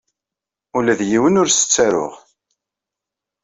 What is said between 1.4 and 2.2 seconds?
ur as-ttaruɣ.